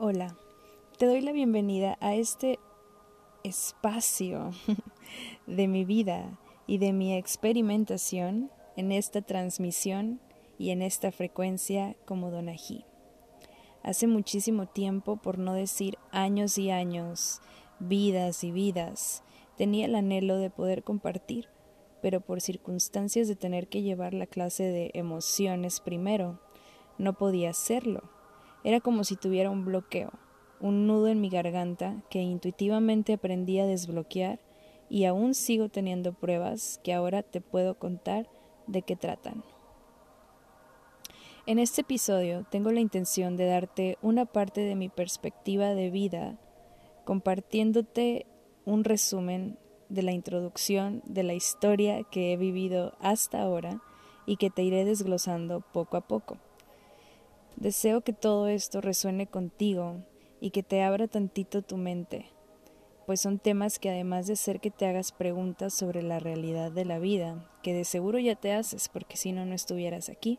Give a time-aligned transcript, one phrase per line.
[0.00, 0.36] Hola,
[0.96, 2.60] te doy la bienvenida a este
[3.42, 4.52] espacio
[5.48, 10.20] de mi vida y de mi experimentación en esta transmisión
[10.56, 12.84] y en esta frecuencia como Donají.
[13.82, 17.40] Hace muchísimo tiempo, por no decir años y años,
[17.80, 19.24] vidas y vidas,
[19.56, 21.48] tenía el anhelo de poder compartir,
[22.02, 26.38] pero por circunstancias de tener que llevar la clase de emociones primero,
[26.98, 28.16] no podía hacerlo
[28.68, 30.12] era como si tuviera un bloqueo,
[30.60, 34.40] un nudo en mi garganta que intuitivamente aprendí a desbloquear
[34.90, 38.28] y aún sigo teniendo pruebas que ahora te puedo contar
[38.66, 39.42] de qué tratan.
[41.46, 46.38] En este episodio tengo la intención de darte una parte de mi perspectiva de vida,
[47.06, 48.26] compartiéndote
[48.66, 53.80] un resumen de la introducción de la historia que he vivido hasta ahora
[54.26, 56.36] y que te iré desglosando poco a poco.
[57.60, 59.96] Deseo que todo esto resuene contigo
[60.40, 62.26] y que te abra tantito tu mente,
[63.04, 66.84] pues son temas que además de ser que te hagas preguntas sobre la realidad de
[66.84, 70.38] la vida, que de seguro ya te haces porque si no no estuvieras aquí,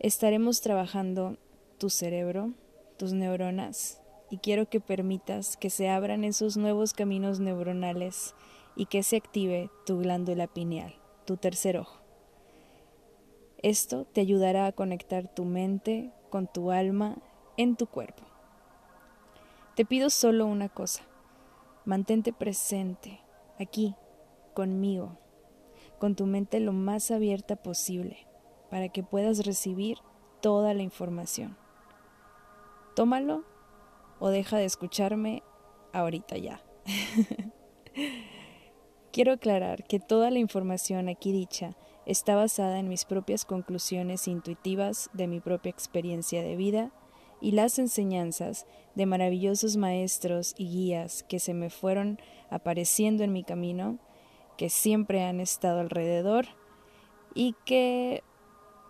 [0.00, 1.38] estaremos trabajando
[1.78, 2.52] tu cerebro,
[2.98, 8.34] tus neuronas, y quiero que permitas que se abran esos nuevos caminos neuronales
[8.76, 12.02] y que se active tu glándula pineal, tu tercer ojo.
[13.62, 17.16] Esto te ayudará a conectar tu mente con tu alma
[17.56, 18.22] en tu cuerpo.
[19.74, 21.02] Te pido solo una cosa,
[21.84, 23.20] mantente presente,
[23.58, 23.94] aquí,
[24.54, 25.18] conmigo,
[25.98, 28.26] con tu mente lo más abierta posible,
[28.70, 29.98] para que puedas recibir
[30.40, 31.56] toda la información.
[32.94, 33.44] Tómalo
[34.18, 35.42] o deja de escucharme
[35.92, 36.62] ahorita ya.
[39.12, 41.76] Quiero aclarar que toda la información aquí dicha
[42.08, 46.90] está basada en mis propias conclusiones intuitivas de mi propia experiencia de vida
[47.42, 52.18] y las enseñanzas de maravillosos maestros y guías que se me fueron
[52.48, 53.98] apareciendo en mi camino,
[54.56, 56.46] que siempre han estado alrededor
[57.34, 58.24] y que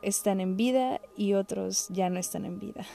[0.00, 2.87] están en vida y otros ya no están en vida.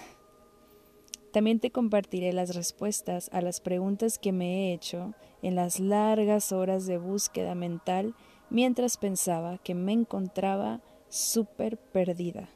[1.33, 6.53] También te compartiré las respuestas a las preguntas que me he hecho en las largas
[6.53, 8.15] horas de búsqueda mental
[8.53, 12.47] mientras pensaba que me encontraba súper perdida.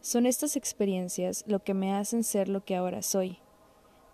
[0.00, 3.38] Son estas experiencias lo que me hacen ser lo que ahora soy,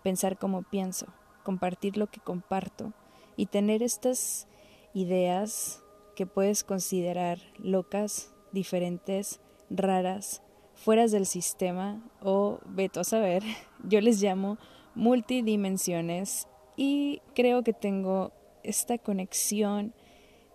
[0.03, 1.05] pensar como pienso,
[1.43, 2.93] compartir lo que comparto
[3.37, 4.47] y tener estas
[4.93, 5.83] ideas
[6.15, 10.41] que puedes considerar locas, diferentes, raras,
[10.73, 13.43] fueras del sistema o, veto a saber,
[13.83, 14.57] yo les llamo
[14.95, 18.31] multidimensiones y creo que tengo
[18.63, 19.93] esta conexión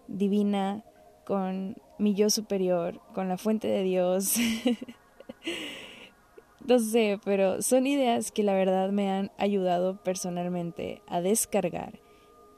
[0.09, 0.85] divina
[1.25, 4.37] con mi yo superior, con la fuente de Dios.
[6.67, 12.01] no sé, pero son ideas que la verdad me han ayudado personalmente a descargar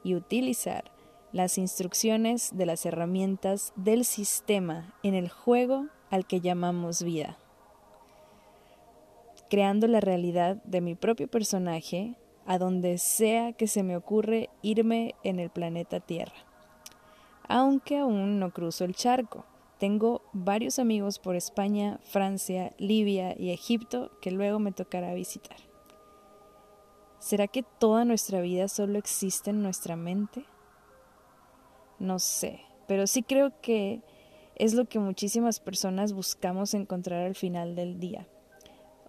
[0.03, 0.91] y utilizar
[1.31, 7.37] las instrucciones de las herramientas del sistema en el juego al que llamamos vida,
[9.49, 12.15] creando la realidad de mi propio personaje
[12.49, 16.33] a donde sea que se me ocurre irme en el planeta Tierra.
[17.47, 19.45] Aunque aún no cruzo el charco.
[19.77, 25.57] Tengo varios amigos por España, Francia, Libia y Egipto que luego me tocará visitar.
[27.19, 30.43] ¿Será que toda nuestra vida solo existe en nuestra mente?
[31.99, 34.01] No sé, pero sí creo que
[34.55, 38.27] es lo que muchísimas personas buscamos encontrar al final del día.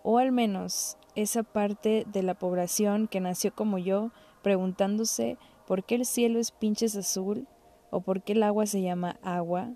[0.02, 4.10] O al menos esa parte de la población que nació como yo,
[4.42, 7.46] preguntándose por qué el cielo es pinches azul
[7.90, 9.70] o por qué el agua se llama agua,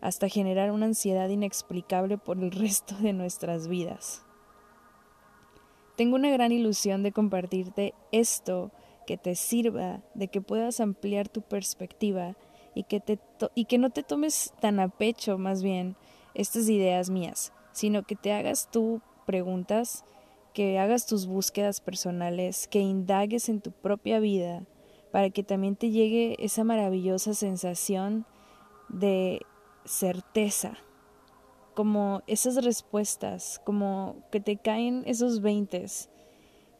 [0.00, 4.24] hasta generar una ansiedad inexplicable por el resto de nuestras vidas.
[5.96, 8.72] Tengo una gran ilusión de compartirte esto
[9.06, 12.36] que te sirva, de que puedas ampliar tu perspectiva
[12.74, 13.18] y que, te
[13.54, 15.96] y que no te tomes tan a pecho más bien
[16.34, 20.04] estas ideas mías, sino que te hagas tú preguntas
[20.52, 24.64] que hagas tus búsquedas personales, que indagues en tu propia vida,
[25.10, 28.26] para que también te llegue esa maravillosa sensación
[28.88, 29.40] de
[29.84, 30.76] certeza,
[31.74, 36.10] como esas respuestas, como que te caen esos veintes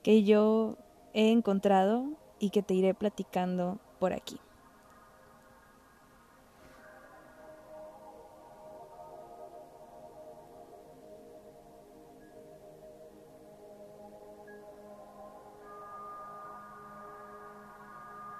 [0.02, 0.76] que yo
[1.14, 2.06] he encontrado
[2.38, 4.38] y que te iré platicando por aquí.